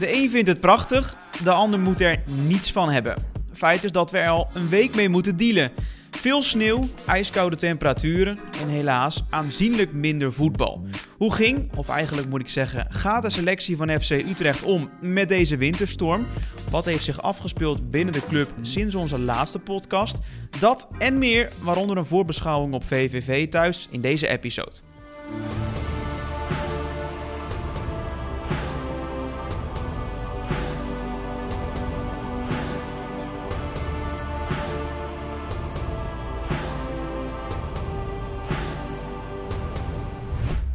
[0.00, 3.16] De een vindt het prachtig, de ander moet er niets van hebben.
[3.52, 5.72] Feit is dat we er al een week mee moeten dealen.
[6.10, 10.86] Veel sneeuw, ijskoude temperaturen en helaas aanzienlijk minder voetbal.
[11.16, 15.28] Hoe ging, of eigenlijk moet ik zeggen, gaat de selectie van FC Utrecht om met
[15.28, 16.26] deze winterstorm?
[16.70, 20.18] Wat heeft zich afgespeeld binnen de club sinds onze laatste podcast?
[20.58, 24.72] Dat en meer, waaronder een voorbeschouwing op VVV thuis in deze episode.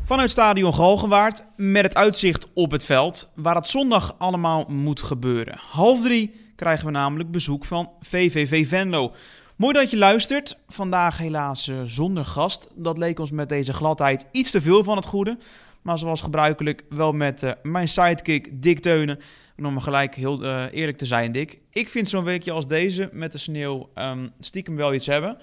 [0.05, 5.57] Vanuit stadion Galgenwaard met het uitzicht op het veld, waar het zondag allemaal moet gebeuren.
[5.69, 9.13] Half drie krijgen we namelijk bezoek van VVV Venlo.
[9.55, 10.57] Mooi dat je luistert.
[10.67, 12.67] Vandaag helaas uh, zonder gast.
[12.75, 15.37] Dat leek ons met deze gladheid iets te veel van het goede.
[15.81, 19.19] Maar zoals gebruikelijk wel met uh, mijn sidekick Dick Teunen.
[19.57, 21.59] Om maar gelijk heel uh, eerlijk te zijn, Dick.
[21.71, 25.37] Ik vind zo'n weekje als deze met de sneeuw um, stiekem wel iets hebben.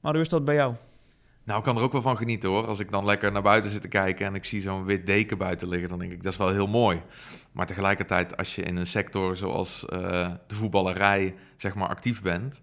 [0.00, 0.74] Maar hoe is dat bij jou?
[1.44, 2.66] Nou, ik kan er ook wel van genieten hoor.
[2.66, 5.38] Als ik dan lekker naar buiten zit te kijken en ik zie zo'n wit deken
[5.38, 7.02] buiten liggen, dan denk ik dat is wel heel mooi.
[7.52, 9.98] Maar tegelijkertijd, als je in een sector zoals uh,
[10.46, 12.60] de voetballerij zeg maar actief bent,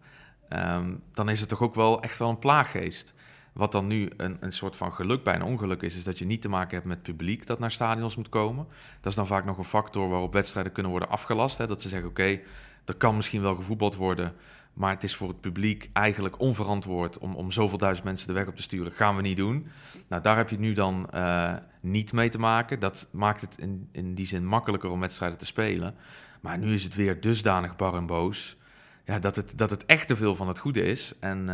[0.50, 3.13] um, dan is het toch ook wel echt wel een plaaggeest.
[3.53, 6.25] Wat dan nu een, een soort van geluk bij een ongeluk is, is dat je
[6.25, 8.67] niet te maken hebt met publiek dat naar stadions moet komen.
[9.02, 11.57] Dat is dan vaak nog een factor waarop wedstrijden kunnen worden afgelast.
[11.57, 11.67] Hè?
[11.67, 12.44] Dat ze zeggen, oké, okay,
[12.85, 14.33] er kan misschien wel gevoetbald worden,
[14.80, 18.47] maar het is voor het publiek eigenlijk onverantwoord om, om zoveel duizend mensen de weg
[18.47, 18.91] op te sturen.
[18.91, 19.67] Gaan we niet doen.
[20.08, 22.80] Nou, daar heb je nu dan uh, niet mee te maken.
[22.80, 25.95] Dat maakt het in, in die zin makkelijker om wedstrijden te spelen.
[26.41, 28.57] Maar nu is het weer dusdanig bar en boos.
[29.05, 31.13] Ja, dat, het, dat het echt te veel van het goede is.
[31.19, 31.45] En uh,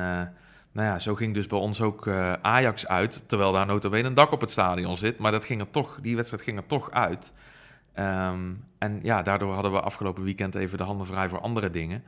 [0.72, 3.30] nou ja, zo ging dus bij ons ook uh, Ajax uit.
[3.30, 5.18] Terwijl daar notabene een dak op het stadion zit.
[5.18, 7.34] Maar dat ging er toch, die wedstrijd ging er toch uit.
[8.00, 12.03] Um, en ja, daardoor hadden we afgelopen weekend even de handen vrij voor andere dingen.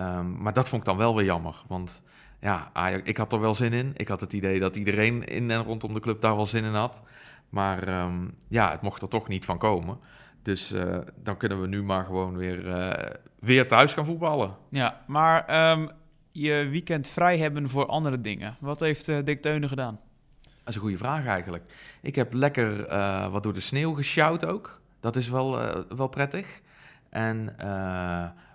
[0.00, 1.62] Um, maar dat vond ik dan wel weer jammer.
[1.66, 2.02] Want
[2.40, 3.92] ja, Ajax, ik had er wel zin in.
[3.96, 6.74] Ik had het idee dat iedereen in en rondom de club daar wel zin in
[6.74, 7.02] had.
[7.48, 9.98] Maar um, ja, het mocht er toch niet van komen.
[10.42, 12.92] Dus uh, dan kunnen we nu maar gewoon weer, uh,
[13.38, 14.56] weer thuis gaan voetballen.
[14.68, 15.88] Ja, maar um,
[16.32, 18.56] je weekend vrij hebben voor andere dingen.
[18.60, 20.00] Wat heeft uh, Dick Teunen gedaan?
[20.40, 21.72] Dat is een goede vraag eigenlijk.
[22.02, 22.88] Ik heb lekker
[23.30, 24.80] wat door de sneeuw gesjouwd ook.
[25.00, 25.58] Dat is wel,
[25.96, 26.60] wel prettig.
[27.08, 27.54] En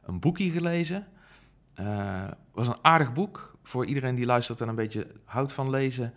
[0.03, 1.07] een boekje gelezen.
[1.79, 2.23] Uh,
[2.53, 6.13] was een aardig boek voor iedereen die luistert en een beetje houdt van lezen.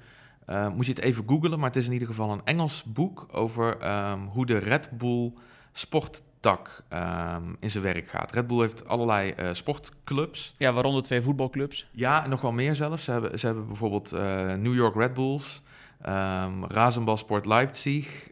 [0.48, 3.26] Uh, moet je het even googlen, maar het is in ieder geval een Engels boek
[3.30, 5.32] over um, hoe de Red Bull
[5.72, 8.32] sporttak um, in zijn werk gaat.
[8.32, 10.54] Red Bull heeft allerlei uh, sportclubs.
[10.58, 11.88] Ja, waaronder twee voetbalclubs.
[11.90, 13.04] Ja, en nog wel meer zelfs.
[13.04, 14.10] Ze hebben, ze hebben bijvoorbeeld
[14.58, 15.62] New York Red Bulls,
[16.06, 18.28] um, Razenbalsport Leipzig,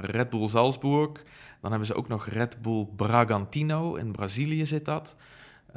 [0.00, 1.24] Red Bull Salzburg.
[1.60, 5.16] Dan hebben ze ook nog Red Bull Bragantino, in Brazilië zit dat.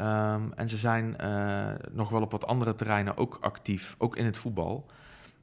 [0.02, 4.26] Um, en ze zijn uh, nog wel op wat andere terreinen ook actief, ook in
[4.26, 4.86] het voetbal.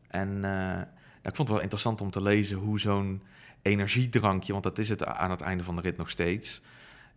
[0.09, 0.89] En uh, ja,
[1.23, 3.23] ik vond het wel interessant om te lezen hoe zo'n
[3.63, 6.63] energiedrankje, want dat is het aan het einde van de rit nog steeds,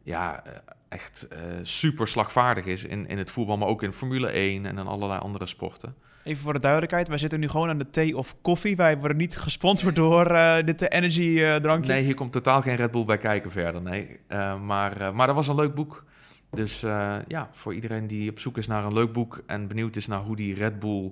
[0.03, 0.43] ja,
[0.89, 4.77] echt uh, super slagvaardig is in, in het voetbal, maar ook in Formule 1 en
[4.77, 5.95] in allerlei andere sporten.
[6.23, 8.75] Even voor de duidelijkheid, wij zitten nu gewoon aan de thee of koffie.
[8.75, 11.93] Wij worden niet gesponsord door uh, dit energy uh, drankje.
[11.93, 14.19] Nee, hier komt totaal geen Red Bull bij kijken verder, nee.
[14.61, 16.03] maar, maar dat was een leuk boek.
[16.51, 19.95] Dus uh, ja, voor iedereen die op zoek is naar een leuk boek en benieuwd
[19.95, 21.11] is naar hoe die Red Bull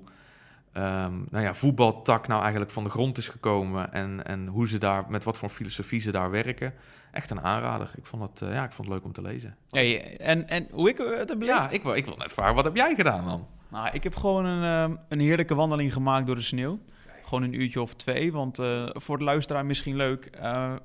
[0.73, 4.77] um, nou ja, voetbaltak nou eigenlijk van de grond is gekomen en, en hoe ze
[4.77, 6.73] daar, met wat voor filosofie ze daar werken.
[7.11, 7.91] Echt een aanrader.
[7.95, 9.55] Ik vond het, uh, ja, ik vond het leuk om te lezen.
[9.67, 11.69] Ja, en, en hoe ik het heb beleefd?
[11.69, 13.47] Ja, ik wil, ik wil net vragen, wat heb jij gedaan dan?
[13.67, 16.79] Nou, ik heb gewoon een, uh, een heerlijke wandeling gemaakt door de sneeuw.
[17.21, 20.29] Gewoon een uurtje of twee, want uh, voor de luisteraar misschien leuk.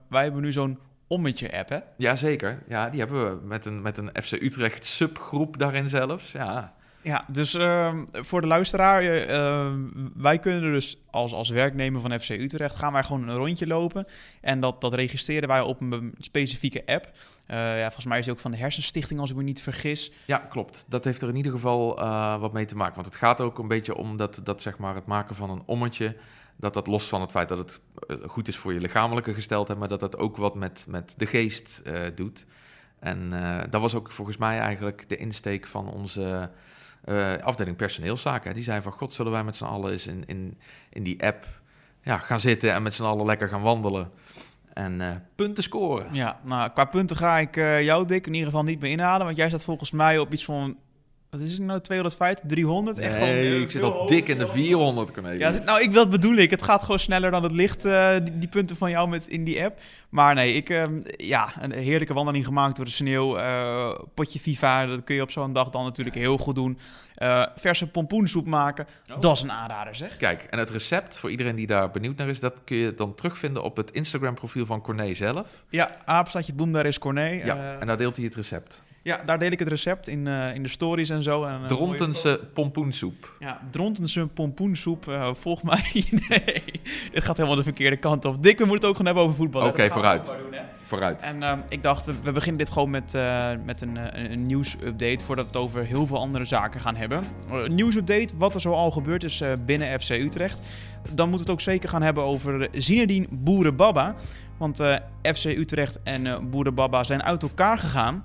[0.08, 1.78] wij hebben nu zo'n Ommetje-app, hè?
[1.96, 2.62] Jazeker.
[2.68, 6.32] Ja, die hebben we met een, met een FC Utrecht subgroep daarin zelfs.
[6.32, 6.72] Ja,
[7.02, 9.72] ja dus uh, voor de luisteraar, uh,
[10.14, 12.78] wij kunnen dus als, als werknemer van FC Utrecht...
[12.78, 14.06] gaan wij gewoon een rondje lopen.
[14.40, 17.10] En dat, dat registreren wij op een specifieke app.
[17.50, 20.12] Uh, ja, volgens mij is die ook van de Hersenstichting, als ik me niet vergis.
[20.26, 20.84] Ja, klopt.
[20.88, 22.94] Dat heeft er in ieder geval uh, wat mee te maken.
[22.94, 25.62] Want het gaat ook een beetje om dat, dat zeg maar, het maken van een
[25.66, 26.16] ommetje
[26.56, 29.78] dat dat los van het feit dat het eh, goed is voor je lichamelijke gesteldheid,
[29.78, 32.46] maar dat dat ook wat met, met de geest uh, doet.
[32.98, 36.50] En uh, dat was ook volgens mij eigenlijk de insteek van onze
[37.42, 38.54] afdeling personeelszaken.
[38.54, 40.58] Die zei van, god, zullen wij met z'n allen eens in, in,
[40.90, 41.46] in die app
[42.02, 44.10] ja, gaan zitten en met z'n allen lekker gaan wandelen
[44.72, 46.14] en punten scoren.
[46.14, 49.36] Ja, nou, qua punten ga ik jou, Dick, in ieder geval niet meer inhalen, want
[49.36, 50.76] jij staat volgens mij op iets van
[51.38, 52.98] wat is het nou, 250, 300?
[52.98, 55.40] Echt gewoon, Nee, ik zit al dik in de 400, Cornelius.
[55.56, 56.50] Ja, nou, ik, dat bedoel ik.
[56.50, 59.44] Het gaat gewoon sneller dan het licht, eh, die, die punten van jou met, in
[59.44, 59.80] die app.
[60.08, 63.36] Maar nee, ik, ehm, ja, een heerlijke wandeling gemaakt door de sneeuw.
[63.36, 66.78] eh, potje FIFA, dat kun je op zo'n dag dan natuurlijk heel goed doen.
[67.14, 69.20] Eh, verse pompoensoep maken, Oh.
[69.20, 70.16] dat is een aanrader zeg.
[70.16, 73.14] Kijk, en het recept, voor iedereen die daar benieuwd naar is, dat kun je dan
[73.14, 75.46] terugvinden op het Instagram-profiel van Corné zelf.
[75.70, 77.28] Ja, apenstaatje boem, daar is Corné.
[77.28, 78.82] Ja, en daar deelt hij het recept.
[79.04, 81.44] Ja, daar deel ik het recept in, eh, in de stories en zo.
[81.44, 83.36] En, mooie Drontense pompoensoep.
[83.38, 85.08] Ja, Drontense pompoensoep.
[85.08, 85.90] eh volg mij.
[86.28, 86.62] nee,
[87.12, 88.42] dit gaat helemaal de verkeerde kant op.
[88.42, 89.66] Dick, we moeten het ook gaan hebben over voetbal.
[89.66, 90.24] Oké, vooruit.
[90.26, 90.60] doen.
[90.82, 91.22] Vooruit.
[91.22, 94.46] En ehm, ik dacht, we, we beginnen dit gewoon met, eh, met een, eh, een
[94.46, 97.24] nieuwsupdate voordat we het over heel veel andere zaken gaan hebben.
[97.50, 100.62] Eh, nieuwsupdate, wat er zo al gebeurd is eh, binnen FC Utrecht.
[101.10, 104.14] Dan moeten we het ook zeker gaan hebben over Zinedine Boerenbaba.
[104.58, 108.24] Want eh, FC Utrecht en eh Boerenbaba zijn uit elkaar gegaan.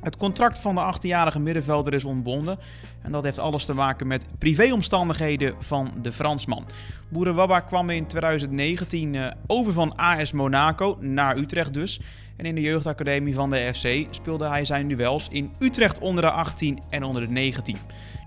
[0.00, 2.58] Het contract van de 18-jarige middenvelder is ontbonden.
[3.02, 6.66] En dat heeft alles te maken met privéomstandigheden van de Fransman.
[7.08, 12.00] Boerenbaba kwam in 2019 eh, over van AS Monaco naar Utrecht dus.
[12.36, 16.30] En in de jeugdacademie van de FC speelde hij zijn duels in Utrecht onder de
[16.30, 17.76] 18 en onder de 19.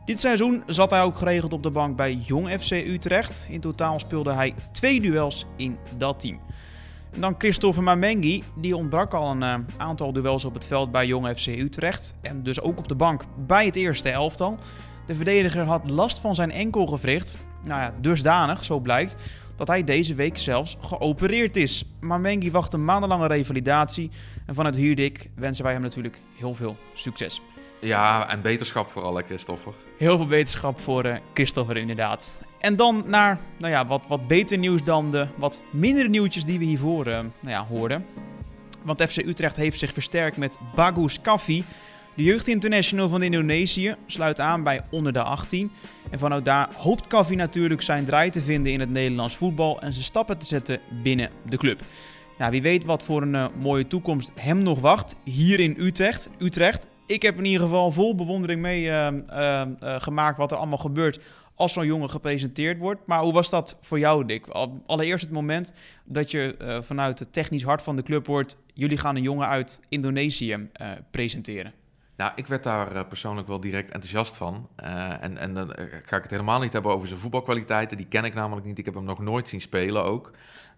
[0.06, 3.48] Dit seizoen zat hij ook geregeld op de bank bij Jong FC Utrecht.
[3.50, 6.40] In totaal speelde hij twee duels in dat team.
[7.18, 11.28] Dan Christopher Mamengi, die ontbrak al een eh, aantal duels op het veld bij Jong
[11.28, 12.16] FC Utrecht.
[12.22, 14.58] En dus ook op de bank bij het eerste elftal.
[15.06, 17.38] De verdediger had last van zijn enkelgewricht.
[17.64, 19.16] Nou ja, dusdanig, zo blijkt,
[19.56, 21.86] dat hij deze week zelfs geopereerd is.
[22.00, 24.10] Mamengi wacht een maandenlange revalidatie.
[24.46, 27.42] En vanuit Hierdik wensen wij hem natuurlijk heel veel succes.
[27.84, 29.74] Ja, en beterschap vooral, hè, Christopher.
[29.98, 32.44] Heel veel wetenschap voor eh, Christopher inderdaad.
[32.60, 36.60] En dan naar nou ja, wat, wat beter nieuws dan de wat mindere nieuwtjes die
[36.60, 38.06] we hiervoor eh, nou ja, hoorden.
[38.82, 41.64] Want FC Utrecht heeft zich versterkt met Bagus Kaffi.
[42.16, 45.72] De jeugdinternational van Indonesië sluit aan bij onder de 18.
[46.10, 49.94] En vanuit daar hoopt Kaffi natuurlijk zijn draai te vinden in het Nederlands voetbal en
[49.94, 51.82] zijn stappen te zetten binnen de club.
[52.38, 56.30] Ja, wie weet wat voor een eh, mooie toekomst hem nog wacht hier in Utrecht.
[56.40, 56.88] Utrecht.
[57.06, 60.78] Ik heb in ieder geval vol bewondering mee eh, eh, eh, gemaakt wat er allemaal
[60.78, 61.20] gebeurt
[61.56, 63.02] als zo'n jongen gepresenteerd wordt.
[63.06, 64.48] Maar hoe was dat voor jou, Dick?
[64.48, 65.74] Al- Allereerst het moment
[66.06, 68.58] dat je eh, vanuit het technisch hart van de club hoort...
[68.74, 71.74] jullie gaan een jongen uit Indonesië eh, presenteren.
[72.18, 74.70] Nou, ik werd daar persoonlijk wel direct enthousiast van.
[74.76, 75.74] En, en dan
[76.06, 77.98] ga ik het helemaal niet hebben over zijn voetbalkwaliteiten.
[77.98, 78.80] Die ken ik namelijk niet.
[78.80, 80.32] Ik heb hem nog nooit zien spelen ook.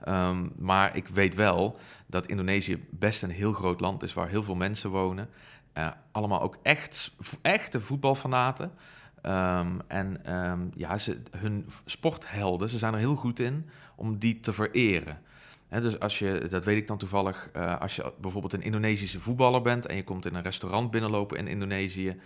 [0.04, 1.78] Ehm, maar ik weet wel
[2.08, 5.30] dat Indonesië best een heel groot land is waar heel veel mensen wonen.
[5.76, 7.12] Eh, allemaal ook echt,
[7.42, 8.72] echte voetbalfanaten.
[9.22, 10.98] Ehm, en ehm, ja,
[11.38, 15.22] hun sporthelden, ze zijn er heel goed in om die te vereren.
[15.70, 19.62] Dus als je, dat weet ik dan toevallig, eh, als je bijvoorbeeld een Indonesische voetballer
[19.62, 22.20] bent en je komt in een restaurant binnenlopen in Indonesië,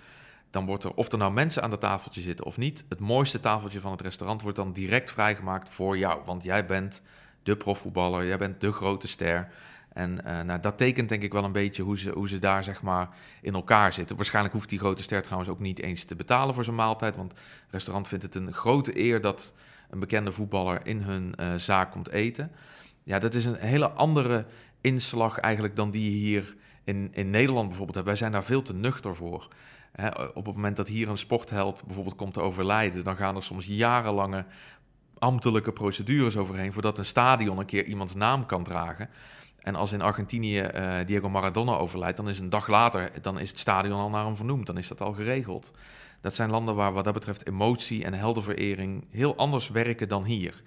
[0.50, 3.40] dan wordt er, of er nou mensen aan de tafeltje zitten of niet, het mooiste
[3.40, 6.22] tafeltje van het restaurant wordt dan direct vrijgemaakt voor jou.
[6.26, 7.02] Want jij bent
[7.44, 9.52] de profvoetballer, jij bent de grote ster.
[9.94, 12.64] En eh, nou, dat tekent denk ik wel een beetje hoe ze, hoe ze daar
[12.64, 13.10] zeg maar
[13.42, 14.16] in elkaar zitten.
[14.16, 17.16] Waarschijnlijk hoeft die grote ster trouwens ook niet eens te betalen voor zijn maaltijd.
[17.16, 19.54] Want het restaurant vindt het een grote eer dat
[19.90, 22.52] een bekende voetballer in hun eh, zaak komt eten.
[23.04, 24.46] Ja, dat is een hele andere
[24.82, 28.08] inslag eigenlijk dan die hier in, in Nederland bijvoorbeeld hebt.
[28.08, 29.48] Wij zijn daar veel te nuchter voor.
[29.92, 33.44] Hè, op het moment dat hier een sportheld bijvoorbeeld komt te overlijden, dan gaan er
[33.44, 34.46] soms jarenlange
[35.18, 39.10] ambtelijke procedures overheen voordat een stadion een keer iemands naam kan dragen.
[39.62, 43.50] En als in Argentinië eh, Diego Maradona overlijdt, dan is een dag later dan is
[43.50, 44.66] het stadion al naar hem vernoemd.
[44.66, 45.72] Dan is dat al geregeld.
[46.22, 50.62] Dat zijn landen waar wat dat betreft emotie en heldenverering heel anders werken dan hier.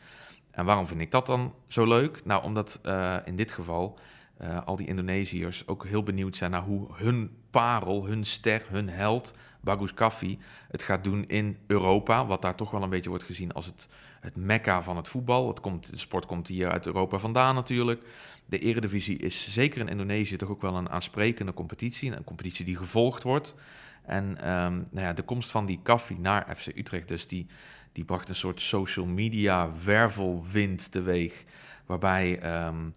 [0.50, 2.20] En waarom vind ik dat dan zo leuk?
[2.24, 3.98] Nou, omdat uh, in dit geval
[4.42, 8.88] uh, al die Indonesiërs ook heel benieuwd zijn naar hoe hun parel, hun ster, hun
[8.88, 10.38] held, Bagus Kaffi,
[10.68, 12.26] het gaat doen in Europa.
[12.26, 13.88] Wat daar toch wel een beetje wordt gezien als het,
[14.20, 15.48] het mekka van het voetbal.
[15.48, 18.02] Het komt, de sport komt hier uit Europa vandaan natuurlijk.
[18.46, 22.16] De eredivisie is zeker in Indonesië toch ook wel een aansprekende competitie.
[22.16, 23.54] Een competitie die gevolgd wordt.
[24.02, 27.46] En um, nou ja, de komst van die Kaffi naar FC Utrecht dus, die,
[27.92, 31.44] die bracht een soort social media wervelwind teweeg.
[31.86, 32.94] Waarbij, um,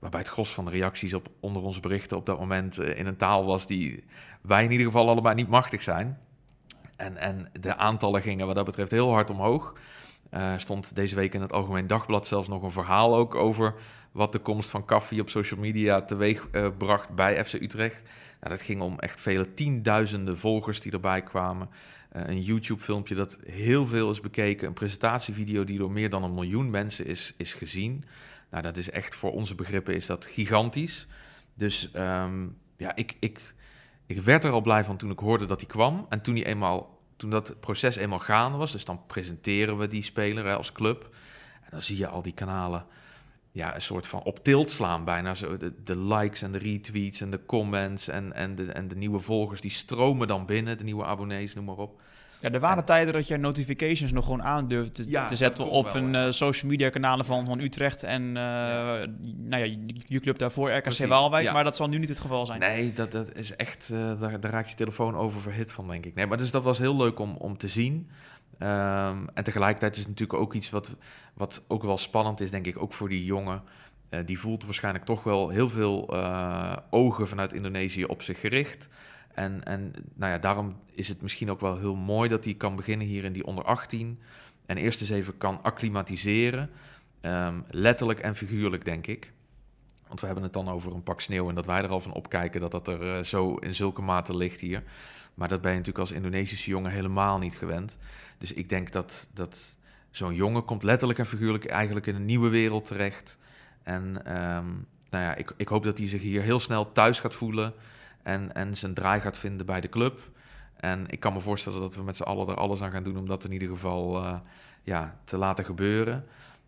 [0.00, 3.06] waarbij het gros van de reacties op, onder onze berichten op dat moment uh, in
[3.06, 4.04] een taal was die
[4.40, 6.18] wij in ieder geval allebei niet machtig zijn.
[6.96, 9.74] En, en de aantallen gingen wat dat betreft heel hard omhoog.
[10.30, 13.74] Uh, stond deze week in het Algemeen Dagblad zelfs nog een verhaal ook over
[14.12, 18.02] wat de komst van Kaffi op social media teweeg uh, bracht bij FC Utrecht.
[18.40, 21.68] Nou, dat ging om echt vele tienduizenden volgers die erbij kwamen.
[22.10, 24.66] Een YouTube-filmpje dat heel veel is bekeken.
[24.66, 28.04] Een presentatievideo die door meer dan een miljoen mensen is, is gezien.
[28.50, 31.06] Nou, dat is echt voor onze begrippen is dat gigantisch.
[31.54, 33.54] Dus um, ja, ik, ik,
[34.06, 36.06] ik werd er al blij van toen ik hoorde dat hij kwam.
[36.08, 40.02] En toen hij eenmaal toen dat proces eenmaal gaande was, dus dan presenteren we die
[40.02, 41.14] speler hè, als club.
[41.62, 42.86] En dan zie je al die kanalen
[43.52, 45.34] ja, een soort van op tilt slaan bijna.
[45.34, 48.96] Zo de, de likes en de retweets en de comments en, en, de, en de
[48.96, 52.00] nieuwe volgers, die stromen dan binnen, de nieuwe abonnees, noem maar op.
[52.40, 55.38] Ja, er waren tijden dat je notifications nog gewoon aan durfde te, Ja, te dat
[55.38, 59.06] zetten op wel, een eh, social media kanalen van, van Utrecht en eh, Ja.
[59.36, 61.52] nou ja, je, club daarvoor, RKC Precies, Waalwijk.
[61.52, 62.60] Maar dat zal nu niet het geval zijn.
[62.60, 66.06] Nee, dat, dat is echt, eh, daar, daar raakt je telefoon over verhit van, denk
[66.06, 66.14] ik.
[66.14, 68.10] Nee, maar dus dat was heel leuk om, om te zien.
[68.58, 70.96] Ehm, en tegelijkertijd is het natuurlijk ook iets wat,
[71.34, 73.62] wat ook wel spannend is, denk ik, ook voor die jongen.
[74.24, 76.14] Die voelt waarschijnlijk toch wel heel veel
[76.90, 78.88] ogen vanuit Indonesië op zich gericht.
[79.34, 82.76] En, en nou ja, daarom is het misschien ook wel heel mooi dat hij kan
[82.76, 84.18] beginnen hier in die onder 18.
[84.66, 86.70] En eerst eens even kan acclimatiseren.
[87.20, 89.32] Ehm, letterlijk en figuurlijk, denk ik.
[90.06, 92.12] Want we hebben het dan over een pak sneeuw en dat wij er al van
[92.12, 94.82] opkijken dat dat er eh, zo in zulke mate ligt hier.
[95.34, 97.96] Maar dat ben je natuurlijk als Indonesische jongen helemaal niet gewend.
[98.38, 99.76] Dus ik denk dat, dat
[100.10, 103.38] zo'n jongen komt letterlijk en figuurlijk eigenlijk in een nieuwe wereld terecht.
[103.82, 104.66] En ehm,
[105.10, 107.74] nou ja, ik, ik hoop dat hij zich hier heel snel thuis gaat voelen
[108.22, 110.30] en, en zijn draai gaat vinden bij de club.
[110.76, 113.16] En ik kan me voorstellen dat we met z'n allen er alles aan gaan doen
[113.16, 114.34] om dat in ieder geval eh,
[114.82, 116.26] ja, te laten gebeuren.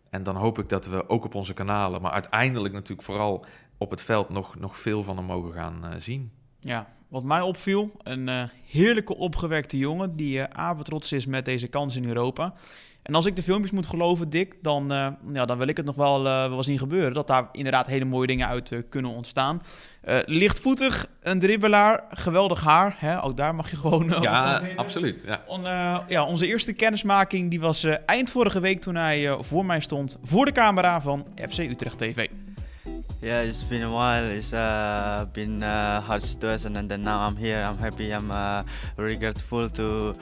[0.09, 3.45] En dan hoop ik dat we ook op onze kanalen, maar uiteindelijk natuurlijk vooral
[3.77, 6.31] op het veld nog, nog veel van hem mogen gaan eh, zien.
[6.59, 11.95] Ja, wat mij opviel, een eh, heerlijke opgewekte jongen die uh, is met deze kans
[11.95, 12.53] in Europa.
[13.03, 15.85] En als ik de filmpjes moet geloven, Dick, dan, uh, ja, dan wil ik het
[15.85, 17.13] nog wel, uh, wel zien gebeuren.
[17.13, 19.61] Dat daar inderdaad hele mooie dingen uit uh, kunnen ontstaan.
[20.25, 22.95] lichtvoetig, een dribbelaar, geweldig haar.
[22.97, 23.23] Hè?
[23.23, 24.15] Ook daar mag je gewoon...
[24.21, 25.21] ja, absoluut.
[25.25, 25.43] Ja.
[25.47, 25.61] On,
[26.07, 30.45] ja, onze eerste kennismaking die was eind vorige week toen hij voor mij stond voor
[30.45, 32.27] de camera van FC Utrecht TV.
[33.23, 34.25] Yeah, it's been a while.
[34.25, 37.63] It's uh, been a hard situation, and then now I'm here.
[37.63, 38.11] I'm happy.
[38.11, 38.63] I'm uh,
[38.97, 40.13] very grateful to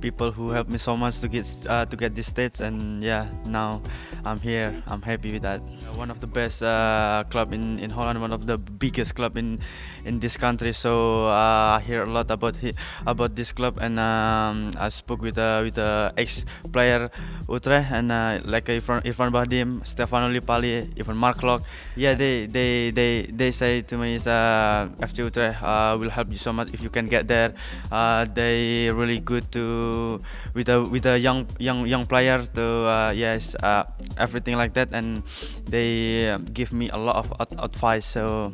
[0.00, 2.58] people who helped me so much to get uh, to get this stage.
[2.58, 3.80] And yeah, now
[4.26, 4.74] I'm here.
[4.88, 5.62] I'm happy with that.
[5.94, 8.20] One of the best uh, club in, in Holland.
[8.20, 9.62] One of the biggest club in
[10.04, 10.72] in this country.
[10.72, 12.58] So uh, I hear a lot about
[13.06, 17.14] about this club, and um, I spoke with uh, with the ex player
[17.46, 21.62] Utrecht, and uh, like Irfan, Irfan Bahdim, Stefano Lipali, even Mark Locke.
[21.94, 26.30] Yeah, they they they they say to me is uh, FC Utrecht uh, will help
[26.30, 27.52] you so much if you can get there.
[27.90, 30.20] Uh, they really good to
[30.54, 33.84] with a with a young young young player to uh, yes uh,
[34.16, 35.22] everything like that, and
[35.68, 38.06] they give me a lot of ad- advice.
[38.06, 38.52] So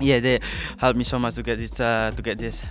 [0.00, 0.40] yeah, they
[0.78, 2.62] help me so much to get this uh, to get this.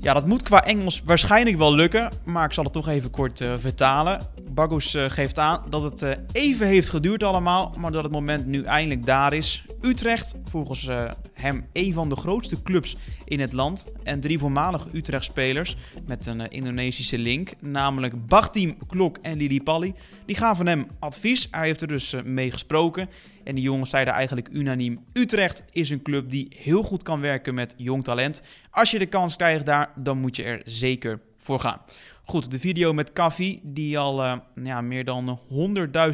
[0.00, 3.40] Ja, dat moet qua Engels waarschijnlijk wel lukken, maar ik zal het toch even kort
[3.40, 4.20] uh, vertalen.
[4.58, 8.46] Bagus uh, geeft aan dat het uh, even heeft geduurd allemaal, maar dat het moment
[8.46, 9.64] nu eindelijk daar is.
[9.80, 10.88] Utrecht, volgens
[11.32, 13.86] hem een van de grootste clubs in het land.
[14.02, 19.94] En drie voormalige Utrecht-spelers met een Indonesische link, namelijk Bachtim, Klok en Lili Palli.
[20.26, 23.08] Die gaven hem advies, hij heeft er dus mee gesproken.
[23.44, 27.54] En die jongens zeiden eigenlijk unaniem: Utrecht is een club die heel goed kan werken
[27.54, 28.42] met jong talent.
[28.70, 31.80] Als je de kans krijgt daar, dan moet je er zeker voor gaan.
[32.30, 35.40] Goed, de video met Kaffi, die al uh, ja, meer dan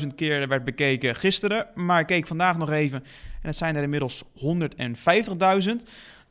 [0.00, 1.66] 100.000 keer werd bekeken gisteren.
[1.74, 2.98] Maar ik keek vandaag nog even
[3.42, 4.30] en het zijn er inmiddels 150.000.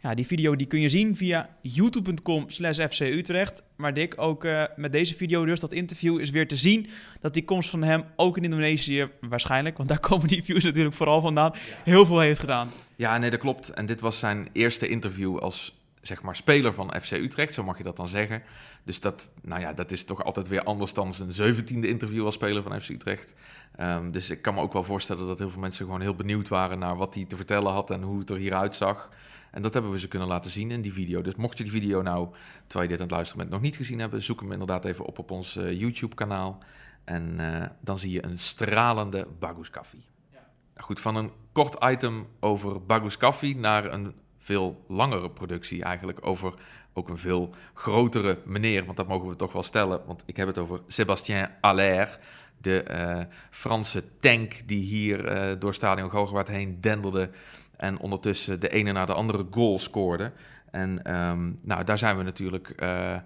[0.02, 3.64] Ja, die video die kun je zien via youtube.com slash FC Utrecht.
[3.76, 6.88] Maar Dick, ook uh, met deze video dus, dat interview is weer te zien...
[7.20, 9.78] dat die komst van hem ook in Indonesië waarschijnlijk...
[9.78, 12.70] want daar komen die views natuurlijk vooral vandaan, heel veel heeft gedaan.
[12.96, 13.70] Ja, nee, dat klopt.
[13.70, 17.78] En dit was zijn eerste interview als zeg maar speler van FC Utrecht, zo mag
[17.78, 18.44] je dat dan zeggen.
[18.84, 22.34] Dus dat, nou ja, dat is toch altijd weer anders dan zijn zeventiende interview als
[22.34, 23.34] speler van FC Utrecht.
[23.80, 26.48] Um, dus ik kan me ook wel voorstellen dat heel veel mensen gewoon heel benieuwd
[26.48, 29.10] waren naar wat hij te vertellen had en hoe het er hieruit zag.
[29.52, 31.22] En dat hebben we ze kunnen laten zien in die video.
[31.22, 32.30] Dus mocht je die video nou,
[32.68, 35.06] terwijl je dit aan het luisteren bent, nog niet gezien hebben, zoek hem inderdaad even
[35.06, 36.58] op op ons uh, YouTube-kanaal.
[37.04, 40.06] En uh, dan zie je een stralende Bagus Coffee.
[40.32, 40.50] Ja.
[40.76, 46.54] Goed, van een kort item over Bagus Coffee naar een veel langere productie eigenlijk over
[46.94, 50.48] ook een veel grotere meneer, want dat mogen we toch wel stellen, want ik heb
[50.48, 52.18] het over Sébastien Allaire,
[52.62, 57.30] de uh, Franse tank die hier uh, door Stadion Galgenwaard heen denderde
[57.78, 60.32] en ondertussen de ene na de andere goal scoorde.
[60.72, 63.18] En um, nou, daar zijn we natuurlijk uh,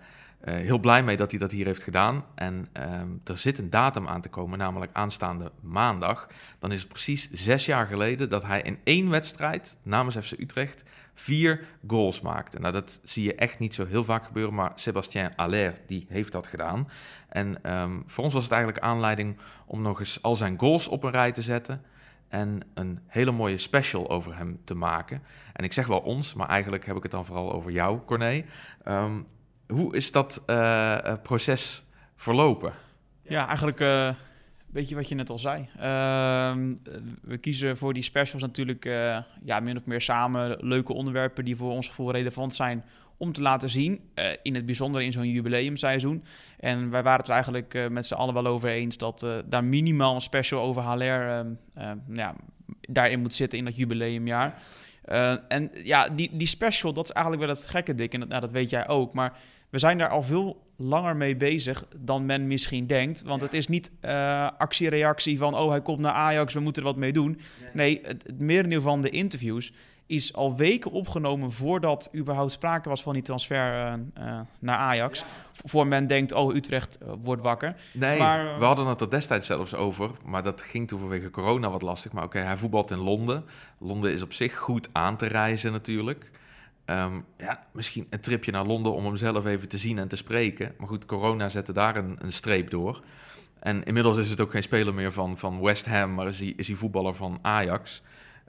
[0.42, 2.26] heel blij mee dat hij dat hier heeft gedaan.
[2.36, 6.28] En um, er zit een datum aan te komen, namelijk aanstaande maandag.
[6.60, 10.84] Dan is het precies zes jaar geleden dat hij in één wedstrijd namens FC Utrecht
[11.20, 12.60] vier goals maakte.
[12.60, 16.32] Nou, dat zie je echt niet zo heel vaak gebeuren, maar Sébastien Allaire, die heeft
[16.32, 16.90] dat gedaan.
[17.30, 21.04] En um, voor ons was het eigenlijk aanleiding om nog eens al zijn goals op
[21.04, 21.82] een rij te zetten
[22.28, 25.24] en een hele mooie special over hem te maken.
[25.54, 28.46] En ik zeg wel ons, maar eigenlijk heb ik het dan vooral over jou, Corné.
[28.88, 29.28] Um,
[29.68, 31.84] Hoe is dat uh, proces
[32.16, 32.74] verlopen?
[33.22, 34.10] Ja, eigenlijk uh,
[34.72, 35.68] weet je wat je net al zei.
[35.80, 36.76] Ehm,
[37.22, 41.56] we kiezen voor die specials natuurlijk uh, ja, min of meer samen leuke onderwerpen die
[41.56, 42.84] voor ons gevoel relevant zijn
[43.18, 44.00] om te laten zien.
[44.16, 46.24] Uh, in het bijzonder in zo'n jubileumseizoen.
[46.60, 50.16] En wij waren het er eigenlijk met z'n allen wel over eens dat daar minimaal
[50.16, 51.02] een special over HLR
[51.74, 52.36] ehm, ja,
[52.82, 54.62] daarin moet zitten in dat jubileumjaar.
[55.48, 58.14] en ja, die, die special, dat is eigenlijk wel het gekke dik.
[58.14, 59.14] En dat, nou, dat weet jij ook.
[59.14, 59.38] Maar
[59.70, 63.24] we zijn daar al veel langer mee bezig dan men misschien denkt.
[63.24, 65.56] Want het is niet uh, actie-reactie van...
[65.56, 67.40] oh, hij komt naar Ajax, we moeten er wat mee doen.
[67.74, 69.74] Nee, het, het merendeel van de interviews
[70.06, 71.52] is al weken opgenomen...
[71.52, 75.24] voordat überhaupt sprake was van die transfer uh, uh, naar Ajax.
[75.52, 77.76] Voor men denkt, oh, Utrecht wordt wakker.
[77.94, 80.12] Nee, maar, we hadden het er destijds zelfs over...
[80.26, 82.12] maar dat ging toen vanwege corona wat lastig.
[82.12, 83.46] Maar oké, hij voetbalt in Londen.
[83.80, 86.32] Londen is op zich goed aan te reizen natuurlijk...
[86.90, 90.16] Um, ja, misschien een tripje naar Londen om hem zelf even te zien en te
[90.16, 90.74] spreken.
[90.78, 93.02] Maar goed, corona zette daar een, een streep door.
[93.60, 96.54] En inmiddels is het ook geen speler meer van, van West Ham, maar is hij,
[96.58, 98.02] is hij voetballer van Ajax.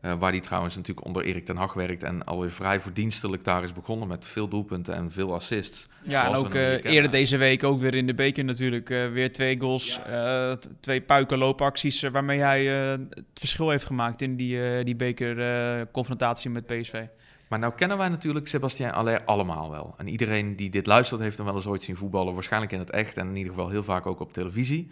[0.02, 3.62] Uh, waar hij trouwens natuurlijk onder Erik ten Hag werkt en alweer vrij verdienstelijk daar
[3.62, 5.88] is begonnen met veel doelpunten en veel assists.
[6.02, 9.32] Ja, en ook uh, eerder deze week ook weer in de beker natuurlijk uh, weer
[9.32, 10.56] twee goals, ja.
[10.80, 17.04] twee puikenloopacties waarmee hij het verschil heeft gemaakt in die, die bekerconfrontatie met PSV.
[17.48, 19.94] Maar nou kennen wij natuurlijk Sebastien Aller allemaal wel.
[19.96, 22.34] En iedereen die dit luistert heeft hem wel eens ooit zien voetballen.
[22.34, 24.90] Waarschijnlijk in het echt en in ieder geval heel vaak ook op televisie.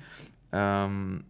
[0.51, 1.25] Um,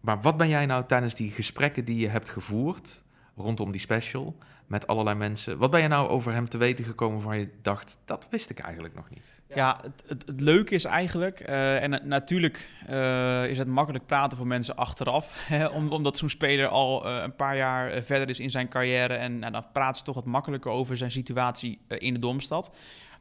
[0.00, 3.04] maar wat ben jij nou tijdens die gesprekken die je hebt gevoerd
[3.36, 5.58] rondom die special met allerlei mensen...
[5.58, 8.58] Wat ben je nou over hem te weten gekomen waar je dacht, dat wist ik
[8.58, 9.33] eigenlijk nog niet?
[9.54, 14.36] Ja, het, het, het, leuke is eigenlijk, uh, en natuurlijk uh, is het makkelijk praten
[14.36, 18.50] voor mensen achteraf, hè, omdat zo'n speler al uh, een paar jaar verder is in
[18.50, 22.20] zijn carrière en nou, dan praten ze toch wat makkelijker over zijn situatie in de
[22.20, 22.74] Domstad.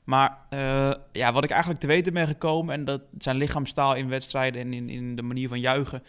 [0.03, 0.37] Maar
[1.11, 4.73] ja, wat ik eigenlijk te weten ben gekomen, en dat zijn lichaamstaal in wedstrijden en
[4.73, 6.03] in, in de manier van juichen,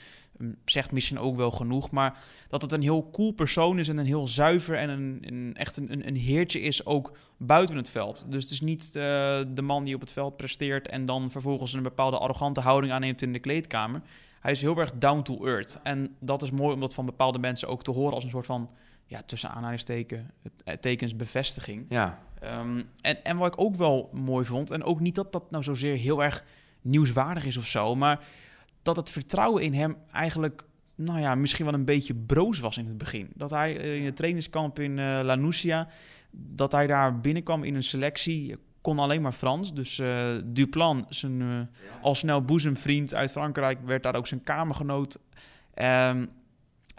[0.65, 1.91] zegt misschien ook wel genoeg.
[1.91, 5.55] Maar dat het een heel cool persoon is en een heel zuiver en een, een
[5.57, 8.27] echt een, een heertje is ook buiten het veld.
[8.29, 9.03] Dus het is niet uh,
[9.49, 13.23] de man die op het veld presteert en dan vervolgens een bepaalde arrogante houding aanneemt
[13.23, 14.03] in de kleedkamer.
[14.41, 15.81] Hij is heel erg down to earth.
[15.83, 18.47] En dat is mooi om dat van bepaalde mensen ook te horen als een soort
[18.47, 18.71] van,
[19.07, 21.87] ja, tussen aanhalingstekens, bevestiging.
[21.89, 22.19] Ja.
[22.43, 25.63] Um, en, en wat ik ook wel mooi vond, en ook niet dat dat nou
[25.63, 26.45] zozeer heel erg
[26.81, 28.25] nieuwswaardig is of zo, maar
[28.85, 32.87] dat het vertrouwen in hem eigenlijk, nou ja, misschien wel een beetje broos was in
[32.87, 33.31] het begin.
[33.35, 35.89] Dat hij eh, in het trainingskamp in uh, La Nucia,
[36.31, 39.75] dat hij daar binnenkwam in een selectie, kon alleen maar Frans.
[39.75, 41.61] Dus uh, Duplan, zijn uh,
[42.03, 45.19] al snel boezemvriend uit Frankrijk, werd daar ook zijn kamergenoot.
[45.75, 46.31] Um,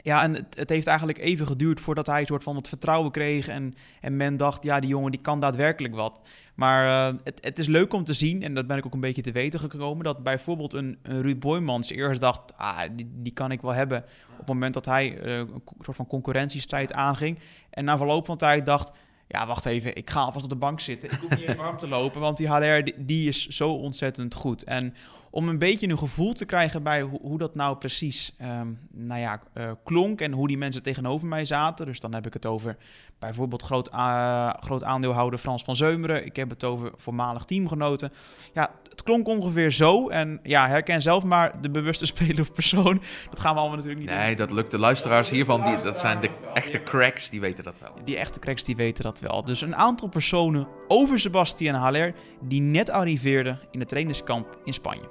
[0.02, 3.12] ja, en het, het, heeft eigenlijk even geduurd voordat hij een soort van het vertrouwen
[3.12, 3.48] kreeg.
[3.48, 6.20] En, en men dacht, ja, die jongen die kan daadwerkelijk wat.
[6.56, 9.00] Maar uh, het, het, is leuk om te zien, en dat ben ik ook een
[9.00, 13.52] beetje te weten gekomen, dat bijvoorbeeld een, Ruud Boymans eerst dacht, ah, die, die kan
[13.52, 14.04] ik wel hebben.
[14.32, 17.40] Op het moment dat hij uh, een soort van concurrentiestrijd aanging.
[17.70, 18.92] En na verloop van tijd dacht,
[19.36, 21.12] ja, wacht even, ik ga alvast op de bank zitten.
[21.12, 24.64] Ik hoef niet eens warm te lopen, want die HDR die, is zo ontzettend goed.
[24.64, 24.94] En
[25.30, 29.20] om een beetje een gevoel te krijgen bij hoe, hoe dat nou precies um, nou
[29.20, 31.86] ja, uh, klonk en hoe die mensen tegenover mij zaten.
[31.86, 32.78] Dus dan heb ik het over
[33.20, 36.26] bijvoorbeeld groot, uh, groot aandeelhouder Frans van Zeumeren.
[36.26, 38.12] Ik heb het over voormalig teamgenoten.
[38.54, 40.10] Ja, het klonk ongeveer zo.
[40.10, 43.02] En ja, herken zelf maar de bewuste speler of persoon.
[43.30, 44.48] Dat gaan we allemaal natuurlijk niet Nee, doen.
[44.48, 45.64] dat lukt de luisteraars hiervan.
[45.64, 47.92] Die, dat zijn de echte cracks, die weten dat wel.
[48.04, 49.44] Die echte cracks, die weten dat wel.
[49.44, 55.10] Dus een aantal personen over Sebastian Haller die net arriveerden in het trainingskamp in Spanje.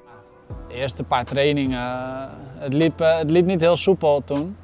[0.69, 1.81] De eerste paar trainingen,
[2.59, 4.57] het liep, het liep niet heel soepel toen.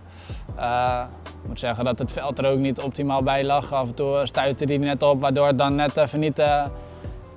[0.56, 1.04] Uh,
[1.42, 3.72] ik moet zeggen dat het veld er ook niet optimaal bij lag.
[3.72, 6.66] Af en toe stuitte hij net op, waardoor het dan net even niet, uh,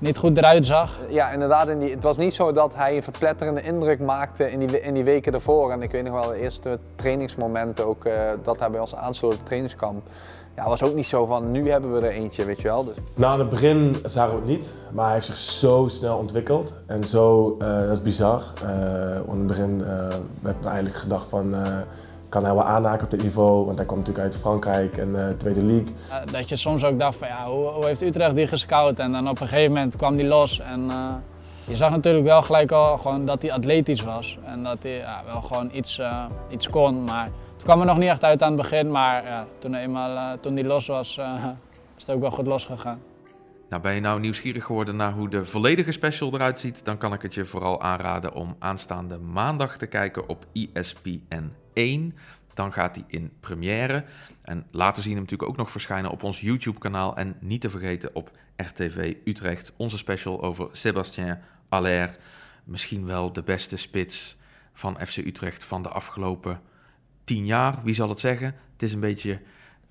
[0.04, 1.00] niet goed eruit zag.
[1.10, 1.68] Ja, inderdaad.
[1.68, 4.94] In die, het was niet zo dat hij een verpletterende indruk maakte in die, in
[4.94, 5.72] die weken ervoor.
[5.72, 8.13] En ik weet nog wel de eerste trainingsmomenten ook, uh,
[8.44, 10.08] dat hij bij ons aansloot op het trainingskamp.
[10.56, 12.84] Ja, was ook niet zo van nu hebben we er eentje, weet je wel.
[12.84, 12.96] Dus.
[13.13, 16.74] Nou, in het begin zagen we het niet, maar hij heeft zich zo snel ontwikkeld.
[16.86, 18.44] En zo, uh, dat is bizar.
[18.63, 18.70] Uh,
[19.16, 19.88] in het begin uh,
[20.42, 21.56] werd eigenlijk gedacht van,
[22.34, 23.65] kan hij wel aanhaken op dit niveau?
[23.65, 25.93] Want hij komt natuurlijk uit Frankrijk en Tweede League.
[26.32, 29.00] dat je soms ook dacht van, ja, hoe, hoe, heeft Utrecht die gescout?
[29.00, 30.91] En dan op een gegeven moment kwam hij los en
[31.67, 34.38] je zag natuurlijk wel gelijk al gewoon dat hij atletisch was.
[34.46, 36.02] En dat hij ja, wel gewoon iets,
[36.50, 37.30] iets kon, maar...
[37.54, 40.54] Het kwam er nog niet echt uit aan het begin, maar toen, eenmaal, uh, toen
[40.54, 41.46] die los was, uh,
[41.98, 43.00] is het ook wel goed losgegaan.
[43.74, 46.86] Nou, ben je nou nieuwsgierig geworden naar hoe de volledige special eruit ziet?
[46.86, 52.16] Dan kan ik het je vooral aanraden om aanstaande maandag te kijken op ESPN 1.
[52.54, 54.04] dan gaat hij in première.
[54.42, 57.16] En later zien hem natuurlijk ook nog verschijnen op ons YouTube-kanaal.
[57.16, 61.38] En niet te vergeten op RTV Utrecht, onze special over Sébastien
[61.70, 62.18] Aller.
[62.64, 64.38] Misschien wel de beste spits
[64.74, 66.62] van FC Utrecht van de afgelopen
[67.24, 67.76] tien jaar.
[67.84, 68.56] Wie zal het zeggen?
[68.74, 69.40] Het is een beetje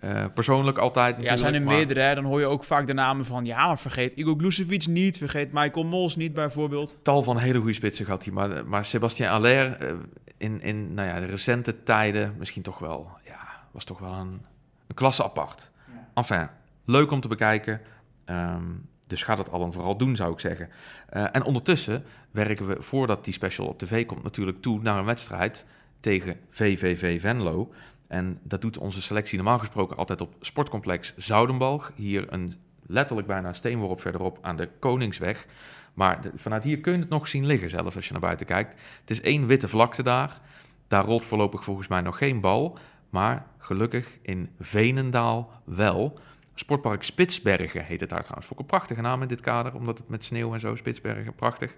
[0.04, 2.00] uh, persoonlijk altijd Ja, zijn er meerdere.
[2.00, 2.14] Hè?
[2.14, 3.44] Dan hoor je ook vaak de namen van...
[3.44, 5.18] ja, maar vergeet Igor Glucevic niet.
[5.18, 7.00] Vergeet Michael Mols niet bijvoorbeeld.
[7.02, 8.32] Tal van hele goede spitsen gehad hij.
[8.32, 9.98] Maar, maar Sebastien Aller uh,
[10.36, 12.34] in, in nou ja, de recente tijden...
[12.38, 13.10] misschien toch wel...
[13.24, 13.38] ja,
[13.70, 14.40] was toch wel een,
[14.86, 15.70] een klasse apart.
[15.86, 16.08] Ja.
[16.14, 16.48] Enfin,
[16.84, 17.80] leuk om te bekijken.
[18.26, 20.68] Um, dus ga dat al en vooral doen, zou ik zeggen.
[21.12, 24.22] Uh, en ondertussen werken we, voordat die special op tv komt...
[24.22, 25.66] natuurlijk toe naar een wedstrijd
[26.00, 27.72] tegen VVV Venlo...
[28.12, 31.92] En dat doet onze selectie normaal gesproken altijd op Sportcomplex Zoudenbalg.
[31.94, 32.54] Hier een
[32.86, 35.46] letterlijk bijna een steenworp verderop aan de Koningsweg.
[35.94, 38.80] Maar vanuit hier kun je het nog zien liggen, zelfs als je naar buiten kijkt.
[39.00, 40.40] Het is één witte vlakte daar.
[40.88, 42.78] Daar rolt voorlopig volgens mij nog geen bal.
[43.10, 46.18] Maar gelukkig in Venendaal wel.
[46.54, 48.46] Sportpark Spitsbergen heet het daar trouwens.
[48.46, 51.74] Vond een prachtige naam in dit kader, omdat het met sneeuw en zo, Spitsbergen, prachtig.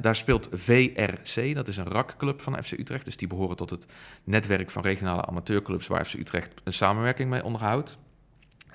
[0.00, 3.04] Daar speelt VRC, dat is een rakclub van FC Utrecht.
[3.04, 3.86] Dus die behoren tot het
[4.24, 7.98] netwerk van regionale amateurclubs waar FC Utrecht een samenwerking mee onderhoudt.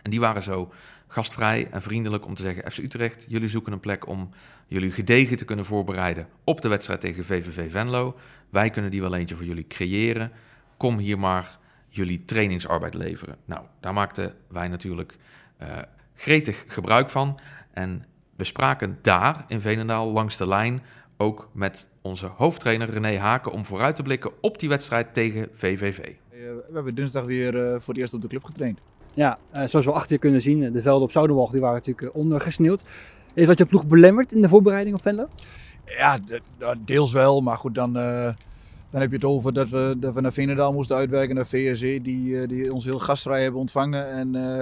[0.01, 0.71] En die waren zo
[1.07, 4.29] gastvrij en vriendelijk om te zeggen: FC Utrecht, jullie zoeken een plek om
[4.67, 8.17] jullie gedegen te kunnen voorbereiden op de wedstrijd tegen VVV Venlo.
[8.49, 10.31] Wij kunnen die wel eentje voor jullie creëren.
[10.77, 11.57] Kom hier maar
[11.89, 13.37] jullie trainingsarbeid leveren.
[13.45, 15.15] Nou, daar maakten wij natuurlijk
[15.61, 15.67] uh,
[16.15, 17.39] gretig gebruik van.
[17.71, 18.03] En
[18.39, 20.81] we spraken daar in Veenendaal langs de lijn
[21.17, 25.97] ook met onze hoofdtrainer René Haken om vooruit te blikken op die wedstrijd tegen VVV.
[25.99, 28.79] Eh, we hebben dinsdag weer uh, voor het eerst op de club getraind.
[29.13, 32.83] Ja, zoals we achter je kunnen zien, de velden op Zoudenwalg die waren natuurlijk ondergesneeuwd.
[33.33, 35.27] Is wat je ploeg belemmerd in de voorbereiding op Venlo?
[35.85, 36.17] Ja,
[36.85, 37.97] deels wel, maar goed, dan
[38.89, 42.03] dan heb je het over dat we, dat we naar Veenendaal moesten uitwerken, naar VSC,
[42.03, 44.09] die, eh, die ons heel gastvrij hebben ontvangen.
[44.09, 44.61] En uh,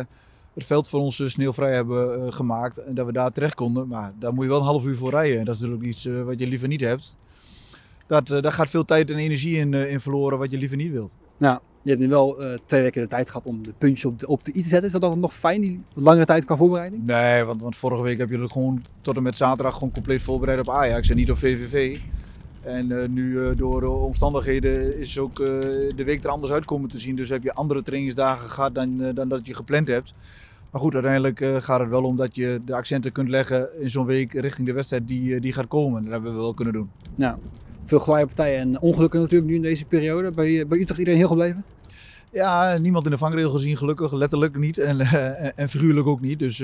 [0.58, 2.78] het veld voor ons sneeuwvrij hebben uh, gemaakt.
[2.78, 3.88] En dat we daar terecht konden.
[3.88, 5.40] Maar daar moet je wel een half uur voor rijden.
[5.40, 7.16] En dat is natuurlijk iets uh, wat je liever niet hebt.
[8.08, 11.12] Dat, daar gaat veel tijd en energie in, in verloren wat je liever niet wilt.
[11.38, 14.28] Nou, je hebt nu wel twee weken de tijd gehad om de puntjes op de,
[14.28, 14.86] op de i te zetten.
[14.86, 17.06] Is dat dan nog fijn, die langere tijd qua voorbereiding?
[17.06, 20.22] Nee, want, want vorige week heb je het gewoon tot en met zaterdag gewoon compleet
[20.22, 22.00] voorbereid op Ajax en niet op VVV.
[22.62, 27.00] En uh, nu uh, door omstandigheden is ook de week er anders uit komen te
[27.00, 27.16] zien.
[27.16, 30.14] Dus heb je andere trainingsdagen gehad dan, dan dat je gepland hebt.
[30.72, 34.06] Maar goed, uiteindelijk gaat het wel om dat je de accenten kunt leggen in zo'n
[34.06, 36.04] week richting de wedstrijd die, die gaat komen.
[36.04, 36.90] Dat hebben we wel kunnen doen.
[37.16, 37.38] Nou,
[37.86, 40.32] veel partijen en ongelukken natuurlijk nu in deze periode.
[40.32, 41.64] Bij, bij Utrecht iedereen heel gebleven?
[42.32, 44.12] Ja, niemand in de vangrail gezien gelukkig.
[44.12, 45.00] Letterlijk niet en,
[45.56, 46.40] en figuurlijk ook niet.
[46.40, 46.64] Dus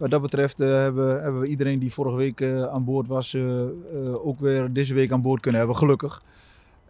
[0.00, 3.36] wat dat betreft uh, hebben, hebben, we iedereen die vorige week uh, aan boord was,
[4.22, 6.22] ook weer deze week aan boord kunnen hebben, gelukkig.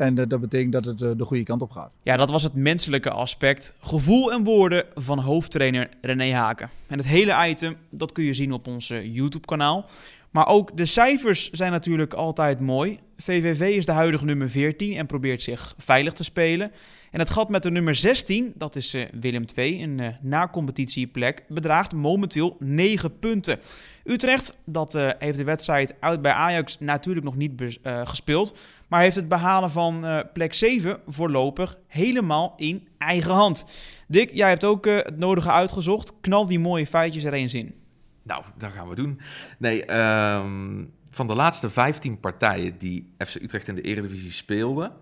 [0.01, 1.91] En dat betekent dat het de goede kant op gaat.
[2.03, 3.75] Ja, dat was het menselijke aspect.
[3.81, 6.71] Gevoel en woorden van hoofdtrainer René Haken.
[6.89, 9.89] En het hele item, dat kun je zien op ons YouTube-kanaal.
[10.31, 12.99] Maar ook de cijfers zijn natuurlijk altijd mooi.
[13.17, 16.73] VVV is de huidige nummer 14 en probeert zich veilig te spelen.
[17.11, 22.57] En het gat met de nummer 16, dat is Willem II, een na-competitieplek, bedraagt momenteel
[22.59, 23.59] 9 punten.
[24.05, 28.59] Utrecht, dat heeft de wedstrijd uit bij Ajax natuurlijk nog niet gespeeld,
[28.91, 33.65] maar heeft het behalen van plek 7 voorlopig helemaal in eigen hand.
[34.09, 36.13] Dick, jij hebt ook het nodige uitgezocht.
[36.21, 37.75] Knal die mooie feitjes er eens in.
[38.23, 39.21] Nou, dat gaan we doen.
[39.59, 44.93] Nee, um, van de laatste 15 partijen die FC Utrecht in de Eredivisie speelde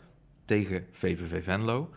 [0.44, 1.90] tegen VVV Venlo,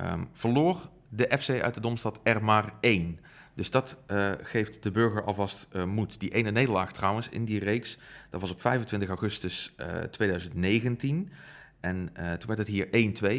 [0.00, 3.18] um, verloor de FC uit de Domstad er maar één.
[3.54, 6.20] Dus dat uh, geeft de burger alvast uh, moed.
[6.20, 7.98] Die ene nederlaag trouwens in die reeks,
[8.30, 11.30] dat was op 25 augustus uh, eh, 2019.
[11.80, 12.88] En toen werd het hier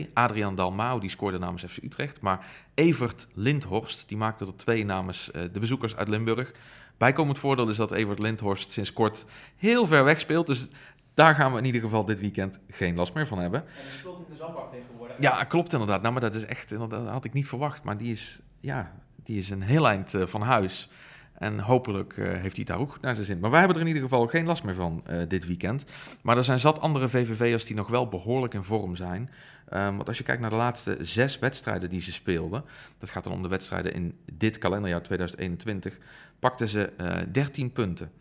[0.07, 0.11] 1-2.
[0.13, 2.21] Adriaan Dalmau die scoorde namens FC Utrecht.
[2.21, 6.51] Maar Evert Lindhorst die maakte er twee namens de bezoekers uit Limburg.
[6.97, 10.47] Bijkomend voordeel is dat Evert Lindhorst sinds kort heel ver weg speelt.
[10.47, 10.67] Dus
[11.15, 13.59] daar gaan we in ieder geval dit weekend geen last meer van hebben.
[13.59, 15.15] En die speelt in de zandbak tegenwoordig.
[15.19, 16.01] Ja, klopt inderdaad.
[16.01, 17.83] Nou, maar dat is echt, dat had ik niet verwacht.
[17.83, 18.91] Maar die is, ja,
[19.23, 20.89] die is een heel eind uh, van huis.
[21.33, 23.39] En hopelijk uh, heeft hij daar ook naar zijn zin.
[23.39, 25.85] Maar wij hebben er in ieder geval geen last meer van uh, dit weekend.
[26.21, 29.29] Maar er zijn zat andere VVV'ers die nog wel behoorlijk in vorm zijn.
[29.73, 32.63] Um, want als je kijkt naar de laatste zes wedstrijden die ze speelden,
[32.97, 35.97] dat gaat dan om de wedstrijden in dit kalenderjaar 2021,
[36.39, 38.11] pakten ze uh, 13 punten.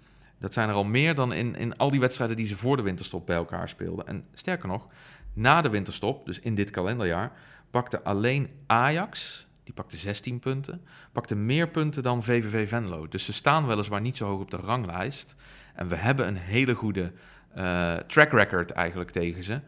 [0.44, 2.83] Dat zijn er al meer dan in, in al die wedstrijden die ze voor de
[2.83, 4.07] winterstop bij elkaar speelden.
[4.07, 4.87] En sterker nog,
[5.33, 7.33] na de winterstop, dus in dit kalenderjaar,
[7.70, 13.09] pakte alleen Ajax, die pakte 16 punten, pakte meer punten dan VVV Venlo.
[13.09, 15.35] Dus ze staan weliswaar niet zo hoog op de ranglijst.
[15.74, 17.12] En we hebben een hele goede
[17.57, 19.61] uh, track record eigenlijk tegen ze.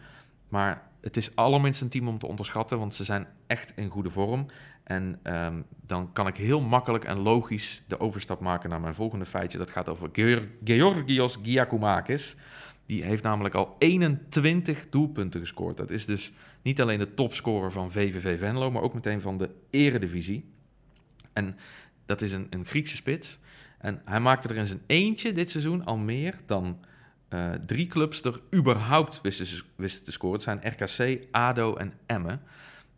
[0.48, 4.10] Maar het is allerminst een team om te onderschatten, want ze zijn echt in goede
[4.10, 4.46] vorm.
[4.86, 9.24] En ehm, dan kan ik heel makkelijk en logisch de overstap maken naar mijn volgende
[9.26, 9.58] feitje.
[9.58, 10.10] Dat gaat over
[10.64, 12.36] Georgios Giacomakis.
[12.86, 15.76] Die heeft namelijk al 21 doelpunten gescoord.
[15.76, 19.50] Dat is dus niet alleen de topscorer van VVV Venlo, maar ook meteen van de
[19.70, 20.44] eredivisie.
[21.32, 21.56] En
[22.04, 23.38] dat is een, een Griekse spits.
[23.78, 26.78] En hij maakte er in zijn eentje dit seizoen al meer dan
[27.30, 30.34] uh, drie clubs er überhaupt wisten, wisten te scoren.
[30.34, 32.40] Het zijn RKC, ADO en Emmen.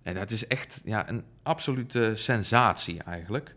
[0.09, 3.55] En dat is echt ja, een absolute sensatie eigenlijk.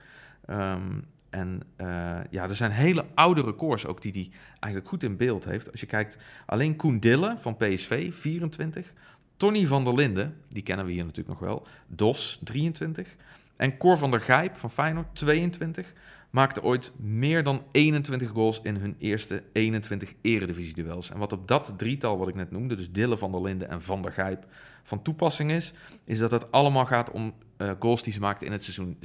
[0.49, 1.87] Um, en uh,
[2.29, 5.71] ja, er zijn hele oude records ook die hij eigenlijk goed in beeld heeft.
[5.71, 8.93] Als je kijkt, alleen Koen Dille van PSV, 24.
[9.37, 11.67] Tony van der Linden, die kennen we hier natuurlijk nog wel.
[11.87, 13.15] DOS, 23.
[13.55, 15.93] En Cor van der Gijp van Feyenoord, 22
[16.31, 21.11] maakte ooit meer dan 21 goals in hun eerste 21 eredivisie-duels.
[21.11, 23.81] En wat op dat drietal wat ik net noemde, dus Dille, Van der Linden en
[23.81, 24.45] Van der Gijp,
[24.83, 28.53] van toepassing is, is dat het allemaal gaat om uh, goals die ze maakten in
[28.53, 28.97] het seizoen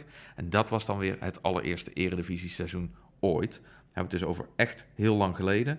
[0.00, 0.04] 56-57.
[0.34, 3.52] En dat was dan weer het allereerste eredivisie-seizoen ooit.
[3.52, 5.78] Daar hebben we het dus over echt heel lang geleden.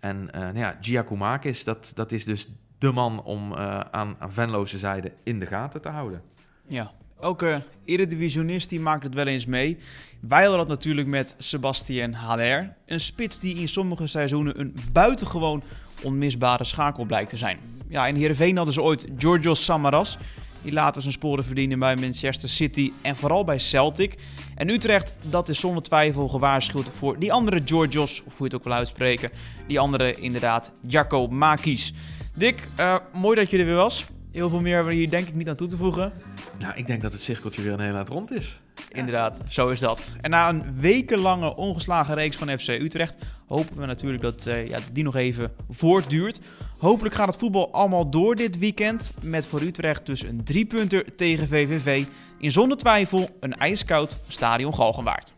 [0.00, 4.32] En uh, nou ja, Giacomakis, dat, dat is dus de man om uh, aan, aan
[4.32, 6.22] Venloze zijde in de gaten te houden.
[6.66, 9.78] Ja, Elke eredivisionist die maakt het wel eens mee.
[10.20, 12.76] Wij hadden dat natuurlijk met Sebastien Haller.
[12.86, 15.62] Een spits die in sommige seizoenen een buitengewoon
[16.02, 17.58] onmisbare schakel blijkt te zijn.
[17.88, 20.18] Ja, in Heerenveen hadden ze ooit Georgios Samaras.
[20.62, 24.18] Die later zijn sporen verdienen bij Manchester City en vooral bij Celtic.
[24.54, 28.54] En Utrecht, dat is zonder twijfel gewaarschuwd voor die andere Georgios, of hoe je het
[28.54, 29.30] ook wil uitspreken.
[29.66, 31.92] Die andere inderdaad, Jaco Makis.
[32.34, 34.06] Dick, uh, mooi dat je er weer was.
[34.32, 36.12] Heel veel meer hebben we hier denk ik niet aan toe te voegen.
[36.58, 38.60] Nou, ik denk dat het cirkeltje weer een hele uit rond is.
[38.88, 40.16] Inderdaad, zo is dat.
[40.20, 44.78] En na een wekenlange ongeslagen reeks van FC Utrecht hopen we natuurlijk dat uh, ja,
[44.92, 46.40] die nog even voortduurt.
[46.78, 49.14] Hopelijk gaat het voetbal allemaal door dit weekend.
[49.22, 52.04] Met voor Utrecht dus een driepunter tegen VVV.
[52.38, 55.32] In zonder twijfel een ijskoud stadion Galgenwaard.